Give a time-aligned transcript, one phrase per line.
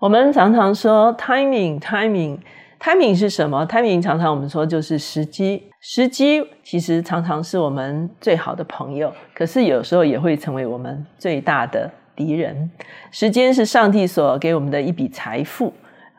[0.00, 12.70] 我们常常说 timing，timing，timing 是什么？timing 常常我们说就是时机，时机其实常常是我们最好的朋友，可是有时候也会成为我们最大的敌人。
[13.10, 15.72] 时间是上帝所给我们的一笔财富，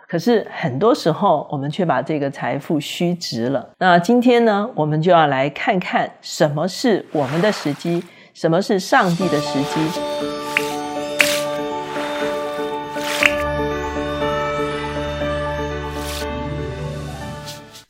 [0.09, 3.65] 可是很多时候我们却把这个财富虚值了。
[3.77, 8.03] 那今天呢，我们就要来看看什么是我们的时机，
[8.33, 10.38] 什么是上帝的时机。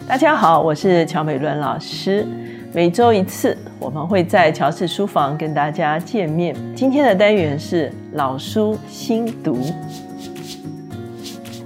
[0.09, 2.25] 大家好，我是乔美伦老师。
[2.73, 6.55] 每周一次，我们会在乔氏书房跟大家见面。
[6.75, 9.59] 今天的单元是老书新读。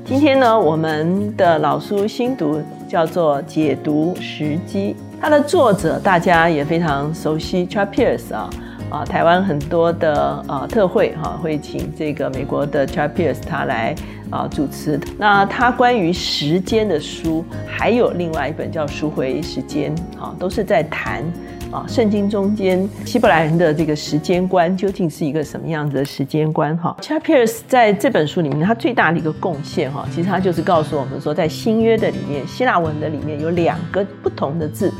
[0.03, 8.49] 今天呢，我们的老书新读叫做《解读时机》，它的作者大家也非常熟悉，Tarpierce 啊。
[8.89, 13.95] 啊，台湾很多的呃特会哈，会请这个美国的 Tarpierce 他来
[14.33, 14.99] 啊主持。
[15.17, 21.23] 那他关于时间的书，还有另外一本叫《赎回时间》啊，都是在谈
[21.71, 26.95] 啊圣经中间希伯来人的这个时间观究竟是一个什么样子的时间观哈。
[26.99, 34.91] Charles Pierce 在这本书里面，他最大的一个贡献哈，其实他就是告诉我们说，在新约的里面，希腊文的里面有两个不同的字。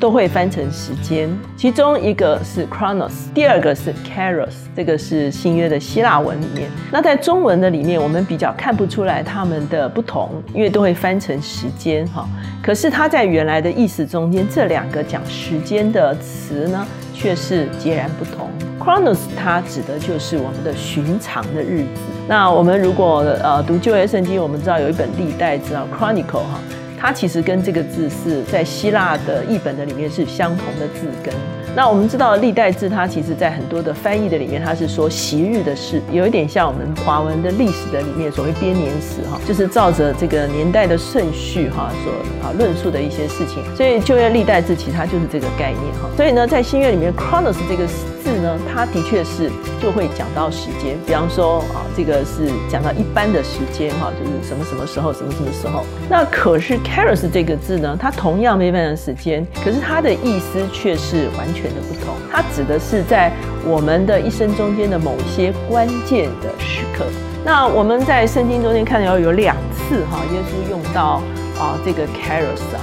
[0.00, 6.70] 都会翻成时间，其中一个是 chronos，第二个是 kairos，这个是新约的希腊文里面。
[6.90, 12.26] 那在中文的里面，我们比较看不出来它们的不同，因为都会翻成时间哈。
[12.62, 18.48] 可是它在原来的意思中间，这两个讲时间的词呢，却是截然不同。
[18.78, 22.00] chronos 它指的就是我们的寻常的日子。
[22.26, 26.58] 那我们如果呃读旧约圣经，我们知道有一本历代知道 chronicle 哈。
[27.00, 31.32] 它其实跟这个字是在希腊的译本的里面是相同的字根。
[31.74, 42.12] 那我们知道历代字，它其实在很多的翻译的里面，它是说昔日的事，有一点像我们华文的历史的里面所谓编年史哈，就是照着这个年代的顺序哈所
[42.46, 43.64] 啊论述的一些事情。
[43.74, 46.10] 所以旧约历代字其实它就是这个概念哈。
[46.16, 47.86] 所以呢，在新约里面，chronos 这个
[48.22, 49.50] 字呢，它的确是
[49.82, 55.84] 就会讲到时间，比方说啊，这个是讲到一般的时间哈，就是什么什么时候，什么什么时候。
[56.08, 62.14] 那可是 Caros 这个字呢，它同样没办法时间，可是它的意思却是完全的不同。
[62.30, 63.32] 它指的是在
[63.66, 67.04] 我们的一生中间的某些关键的时刻。
[67.44, 71.22] 那我们在圣经中间看到有两次哈，耶稣用到
[71.58, 72.80] 啊这个 Caros 啊。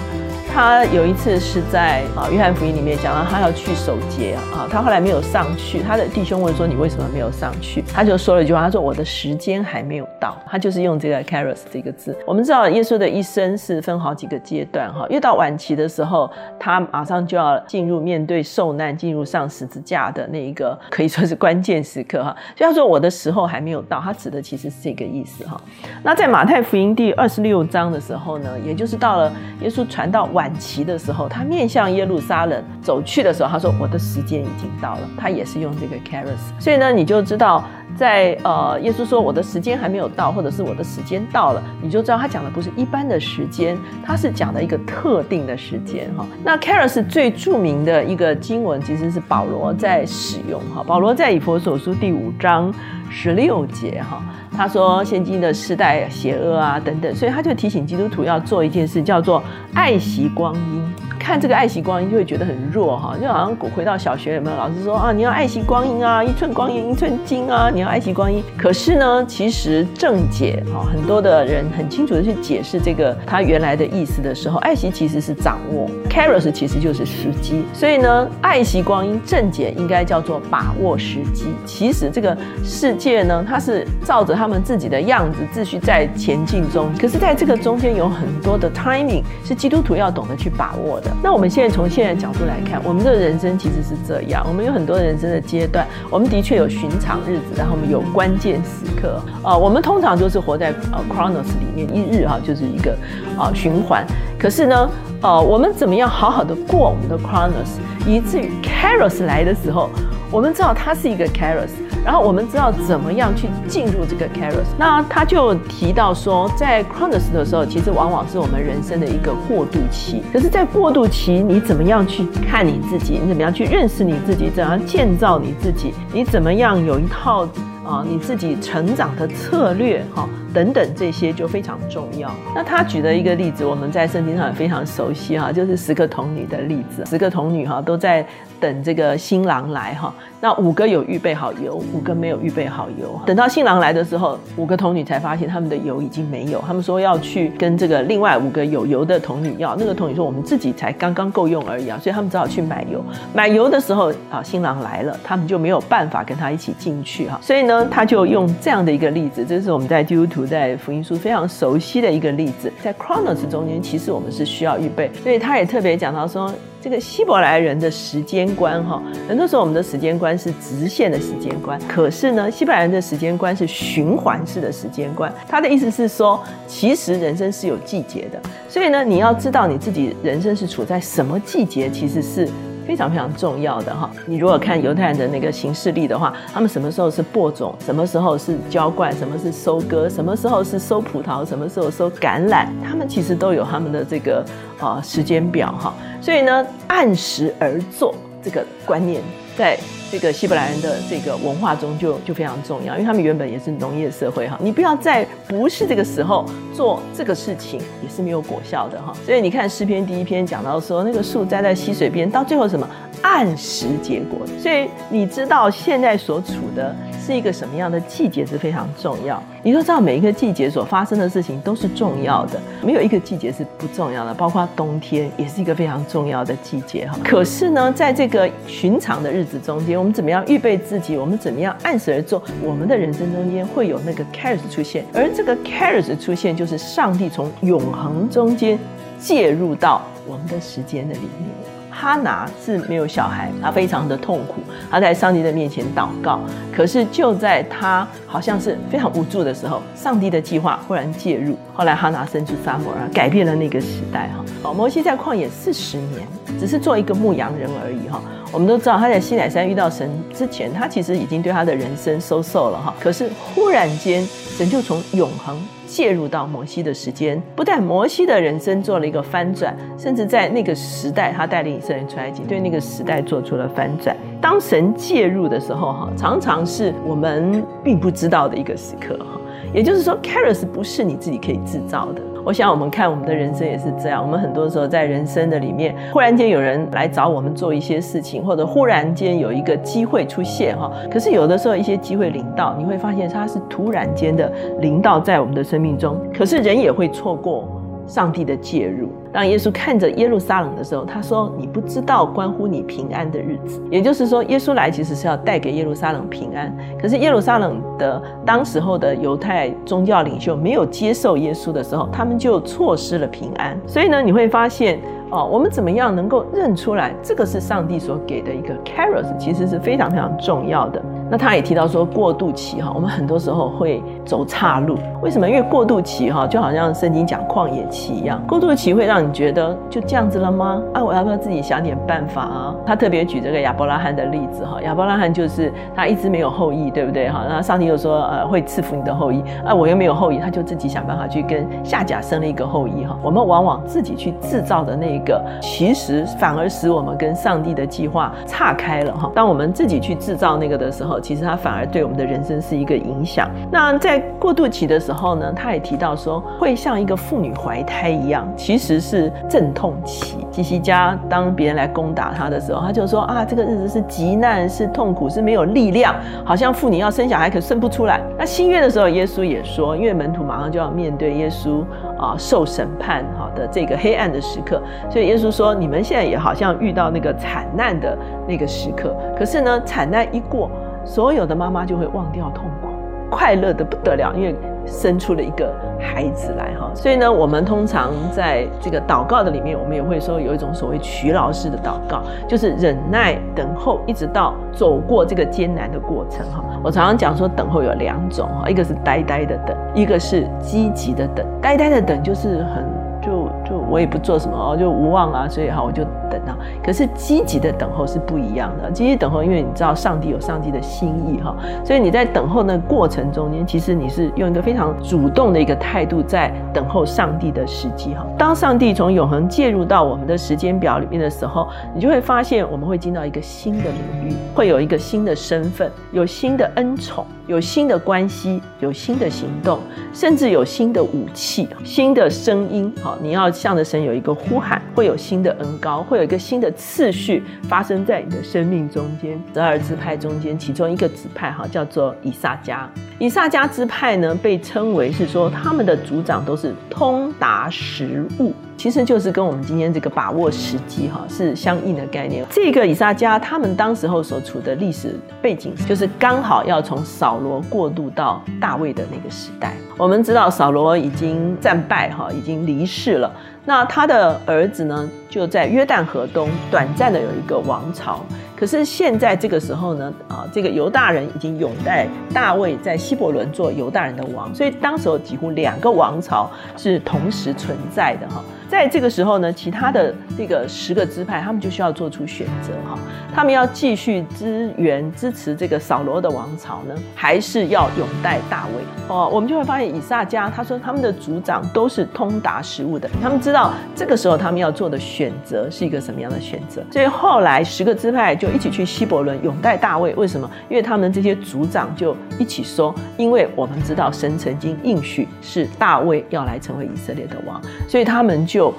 [0.57, 5.83] 他有一次是在啊约翰福音里面讲到他要去守节啊，他后来没有上去。
[5.83, 12.17] 他的弟兄问说：“你为什么没有上去？”他就说了一句话：“他说我的时间还没有到。”他就是用这个 “caros” 这个字。
[12.25, 16.27] 我们知道耶稣的一生是分好几个阶段哈，越到晚期的时候，
[16.59, 22.35] 他马上就要进入面对受难、进入上十字架的那一个可以说是关键时刻哈。
[22.57, 25.61] 所以他说我的时候还没有到，他指的其实是这个意思哈。
[26.01, 29.31] 那在马太福音第二十六章的时候呢，也就是到了
[29.61, 30.46] 耶稣传到晚。
[30.47, 37.65] 晚期的时候，他面向耶路撒冷走去的时候，他说：“我的时间已经到了。”他也是用这个 caros，所以呢，你就知道，
[37.97, 46.25] 在呃，耶稣说我的时间还没有到，或者是我的时间到了，你就知道他讲的不是一般的时间，他是讲的一个特定的时间哈。
[46.45, 52.73] 那 caros 最著名的一个经文其实是保罗在使用哈，保罗在以佛所书第五章
[53.09, 54.21] 十六节哈。
[54.55, 60.95] 他说：“现今的时代邪恶啊，等等，所以他就提醒基督徒要做一件事，叫做爱惜光阴。
[61.27, 68.41] 看这个爱惜光阴，就会觉得很弱哈，就好像回到小学有没有老师说啊，你要爱惜光阴啊，一寸光阴一寸金啊，你要爱惜光阴。
[68.57, 77.65] 可是呢，其实正解哈，很多的人很清楚的去解释这个他原来的意思的时候，爱惜其实是掌握，caros 其实就是时机。
[77.73, 81.47] 所以呢，爱惜光阴正解应该叫做把握时机。
[81.65, 84.37] 其实这个世界呢，它是照着。
[84.37, 91.09] 他们自己的样子秩序在前进中，可是在这个中间有很多的 timing 是基督徒要懂得去把握的。
[91.23, 99.57] 那我们现在从现在角度来看，我们的人生其实是这样，我们有很多人生的阶段，我们的确有寻常日子，然后我们有关键时刻啊。
[99.57, 102.95] 我们通常就是活在呃 chronos 里面，一日哈就是一个
[103.37, 104.05] 啊循环。
[104.37, 104.89] 可是呢，
[105.21, 109.89] 呃，我们怎么样好好的过我们的 chronos，以至于 caros 来的时候，
[110.31, 111.71] 我们知道它是一个 caros。
[112.03, 114.67] 然后我们知道怎么样去进入这个 caros。
[114.77, 120.23] 那他就提到说，在 chronos 的时候，其实往往是我们人生的一个过渡期。
[120.31, 123.19] 可是，在过渡期，你怎么样去看你自己？
[123.21, 124.49] 你怎么样去认识你自己？
[124.49, 125.93] 怎样建造你自己？
[126.13, 127.47] 你怎么样有一套
[127.87, 130.03] 啊，你自己成长的策略？
[130.13, 130.27] 哈。
[130.53, 132.31] 等等，这些就非常重要。
[132.55, 137.05] 那他举的一个例子，我们在圣经上也非常熟悉哈，就是十个童女的例子。
[137.05, 138.25] 十个童女哈都在
[138.59, 140.11] 等这个新郎来哈。
[140.39, 143.19] 那五个有预备好油，五个没有预备好油。
[143.23, 146.63] 等到新郎来的时候，五个童女才发现他们的油已经没有。
[146.65, 149.75] 他们说要去跟这个另外五个有油的童女要。
[149.75, 153.03] 那个童女说我们自己才刚刚够用而已啊，所以他们只好去买油。
[153.31, 157.37] 买油的时候啊，新郎来了，他们就没有办法跟他一起进去哈。
[157.43, 162.71] 所以呢他就用这样的一个例子，这是我们在基督徒在福音书非常熟悉的一个例子。
[162.83, 166.53] 在 Chronos 中间，其实我们是需要预备，所以他也特别讲到说。
[166.79, 175.33] 这个希伯来人的时间观，哈，很多时候我们的时间观是直线的时间观，可是呢，希伯来人的时间观是循环式的时间观。
[175.49, 178.39] 他的意思是说，其实人生是有季节的，
[178.69, 182.47] 所以呢，你要知道你自己人生是处在什么季节，其实是
[182.87, 184.09] 非常非常重要的哈。
[184.25, 194.45] 你如果看犹太人的那个行事历的话，他们什么时候是播种，什么时候是浇灌，什么是收割，什么时候是收葡萄，什么时候收橄榄，他们其实都有他们的这个
[194.79, 195.93] 呃时间表哈。
[196.21, 199.21] 所以呢，按时而作这个观念，
[199.57, 199.77] 在
[200.11, 204.57] 这个希伯来人的这个文化中就就非常重要，因为他们原本也是农业社会哈。
[204.61, 209.11] 你不要在不是这个时候做这个事情，也是没有果效的哈。
[209.25, 212.87] 所以你看诗篇第一篇讲到说，那个树栽在溪水边，到最后什么
[213.21, 214.45] 按时结果。
[214.61, 216.95] 所以你知道现在所处的。
[217.27, 219.43] 是一个什么样的季节是非常重要。
[219.61, 224.33] 你都知道每一个季节所发生的事情都是重要的，没有一个季节是不重要的。
[224.33, 227.19] 包括冬天也是一个非常重要的季节哈。
[227.25, 231.17] 可是呢，在这个寻常的日子中间，我们怎么样预备自己？
[231.17, 232.41] 我们怎么样按时而做？
[232.63, 238.79] 我们的人生中间会有那个 cares 出现，而这个 cares 出现就是上帝从永恒中间
[239.19, 241.76] 介入到我们的时间的里面。
[241.99, 244.61] 哈拿是没有小孩，他非常的痛苦，
[244.91, 246.39] 他在上帝的面前祷告。
[246.71, 251.57] 可是就在他好像是非常无助的时候，上帝的计划忽然介入。
[251.73, 254.29] 后来哈拿生出撒母耳，改变了那个时代。
[254.29, 256.27] 哈，哦，摩西在旷野四十年，
[256.59, 258.07] 只是做一个牧羊人而已。
[258.07, 258.21] 哈，
[258.51, 262.79] 我们都知道他在西乃山遇到神之前，他其实已经对他的人生收受了。
[262.79, 264.23] 哈，可是忽然间，
[264.55, 265.59] 神就从永恒。
[265.87, 274.15] 介入到摩西的时间，不但摩西的人生做了一个翻转，甚至在那个时代，他带领以色列人出埃及，对那个时代做出了翻转。
[274.41, 279.39] 当神介入的时候，哈，常常是我们并不知道的一个时刻，哈。
[279.73, 282.21] 也就是说，Caris 不是你自己可以制造的。
[282.47, 284.23] 我想，我们看我们的人生也是这样。
[284.23, 290.89] 我们很多时候在人生的里面，忽然间有人来找我们做一些事情，或者忽然间有一个机会出现，哈。
[291.11, 294.49] 可是有的时候一些机会临到，你会发现它是突然间的
[294.79, 296.17] 临到在我们的生命中。
[296.33, 297.67] 可是人也会错过。
[298.07, 306.75] 上帝的介入，当耶稣看着耶路撒冷的时候，他说：“你不知道关乎你平安的日子。”也就是说，耶稣来其实是要带给耶路撒冷平安。
[306.99, 313.77] 可是耶路撒冷的当时候的犹太宗教领袖没有接受耶稣的时候，他们就错失了平安。
[313.85, 314.99] 所以呢，你会发现。
[315.29, 321.03] 哦，我们怎么样能够认出来这个是上帝所给的一个 caros，其实是非常非常重要的。
[321.29, 325.47] 那他也提到说过渡期哈，我们很多时候会走岔路，为什么？
[325.47, 330.81] 因为过渡期哈，就好像圣经讲旷野期一样，过渡期会让你觉得就这样子了吗？
[330.93, 332.75] 啊，我要不要自己想点办法啊？
[332.85, 337.43] 他特别举这个亚伯拉罕的例子哈，亚伯拉罕就是他一直没有后裔，对不对哈？
[337.49, 343.17] 那上帝又说呃会赐福你的后裔，啊我又没有后裔，他就自己想办法去跟夏甲生了一个后裔哈。
[343.21, 345.17] 我们往往自己去制造的那。
[345.25, 349.31] 个其实反而使我们跟上帝的计划岔开了哈。
[349.33, 353.49] 当我们自己去制造那个的时候，其实它反而对我们的人生是一个影响。
[353.71, 360.37] 那在过渡期的时候呢，他也提到说，会像一个妇女怀胎一样，其实是阵痛期。
[360.51, 368.21] 基西家当别人来攻打他的时候，他就说啊，这个日子是极难，是痛苦，是没有力量，好像妇女要生小孩可生不出来。
[368.37, 371.83] 那新约的时候，耶稣也说，因为门徒马上就要面对耶稣
[372.17, 374.81] 啊受审判哈的这个黑暗的时刻。
[375.09, 380.71] 所以耶稣说：“你们现在也好像遇到那个惨难的那个时刻，可是呢，惨难一过，
[381.07, 382.89] 所有的妈妈就会忘掉痛苦，
[383.31, 384.53] 快乐的不得了，因为
[384.85, 386.91] 生出了一个孩子来哈。
[386.93, 396.61] 所以呢，我们通常在这个祷告的里面，我们也会说有一种所谓徐老师的祷告，就是忍耐等候，一直到走过这个艰难的过程哈。
[396.83, 401.45] 我常常讲说，等候有两种哈，一个是呆呆的等，一个是积极的等。
[401.61, 402.85] 呆呆的等就是很。”
[403.19, 406.57] 就就我也不做什么哦，就无望啊，所以哈我就等啊。
[406.83, 408.89] 可是积极的等候是不一样的。
[408.91, 418.25] 积极等候，因为你知道上帝有上帝的心意哈，所以你在等候那过程中间，其实你是用一个非常主动的一个态度在等候上帝的时机哈。
[418.37, 427.25] 当上帝从永恒介入到我们的时间表里面的时候，你就会发现我们会进到一个新的领域，会有一个新的身份，有新的恩宠。
[427.47, 429.79] 有新的关系，有新的行动，
[430.11, 432.93] 甚至有新的武器、新的声音。
[433.01, 439.39] 好，你要向着神有一个呼喊，会有新的恩高，会有一个新的次序发生在你的生命中间。
[439.53, 442.85] 十二支派中间，其中一个支派哈叫做以撒迦。
[443.19, 448.53] 以撒迦支派呢，被称为是说他们的族长都是通达食物。
[448.77, 452.45] 其实就是跟我们今天这个把握时机哈是相应的概念。
[452.51, 459.73] 这个以撒加他们当时候所处的历史背景，就是刚好要从扫罗过渡到大卫的那个时代。
[459.97, 463.33] 我们知道扫罗已经战败哈，已经离世了。
[463.65, 468.23] 那他的儿子呢，就在约旦河东短暂的有一个王朝。
[468.55, 478.43] 可是现在这个时候呢，啊，这个犹大人已经拥戴大卫在希伯伦做犹大人的王，所以当时候几乎两个王朝是同时存在的哈。
[478.69, 482.99] 在这个时候呢，其他的这个十个支派，他们就需要做出选择哈，
[483.33, 488.83] 他们要继续支援支持这个扫罗的王朝呢，还是要拥戴大卫？
[489.07, 500.13] 哦，我们就会发现以撒家他说他们的族长都是通达食物的，他们知道这个时候他们要做的选择是一个什么样的选择，所以后来十个支派就一起去希伯伦拥戴大卫。
[500.15, 500.49] 为什么？
[500.69, 508.56] 因为他们这些族长就一起说，因为我们知道神曾经应许是大卫要来成为以色列的王，所以他们就。
[508.57, 508.73] 就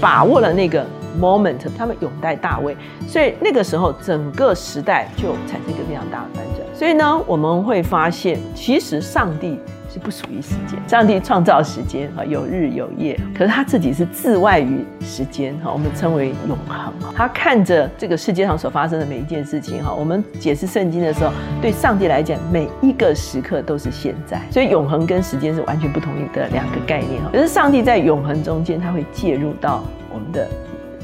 [0.00, 0.86] 把握了那个
[1.20, 2.74] moment，他们拥戴大卫，
[3.06, 6.66] 所以那个时候整个时代就产生一个非常大的反转。
[6.74, 9.60] 所以呢，我们会发现，其实上帝。
[9.88, 16.92] 是不属于时间，上帝创造时间啊，有日有夜，可是他自己是自外于时间哈，我们称为永恒。
[17.16, 27.30] 他看着这个世界上所发生的每一件事情哈，我们解释圣经的时候，对上帝来讲，每一个时刻都是现在，所以永恒跟时间是完全不同的两个概念哈。
[27.32, 30.46] 可是上帝在永恒中间，他会介入到我们的。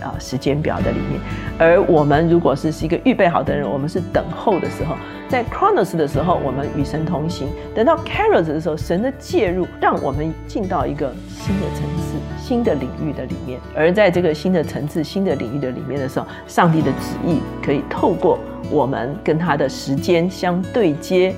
[0.00, 1.20] 啊，时间表的里面，
[1.58, 4.96] 而我们如果是是一个预备好的人，我们是等候的时候，
[5.28, 13.60] 在 Chronos 的时候，我们与神同行；等到 Caros 的时候，神的介入让我们进到一个新的层次、新的领域的里面。
[13.74, 18.38] 而在这个新的层次、新的领域的里面的时候，上帝的旨意可以透过
[18.70, 21.34] 我们跟他的时间相对接。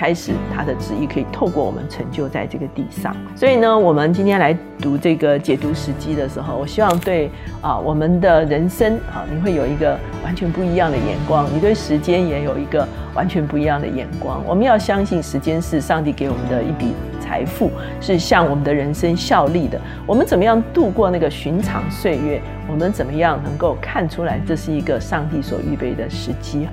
[0.00, 3.14] 开始，他的旨意可以透过我们成就在这个地上。
[3.36, 7.30] 所以呢，我们今天来读这个解读时机的时候，我希望对
[7.60, 11.46] 啊我们的人生啊，你会有一个完全不一样的眼光。
[11.54, 14.42] 你对时间也有一个完全不一样的眼光。
[14.46, 19.78] 我们要相信时间是上帝给我们的一笔财富，是向我们的人生效力的。
[20.06, 22.40] 我们怎么样度过那个寻常岁月？
[22.66, 26.66] 我们怎么样能够看出来这是一个上帝所预备的时机？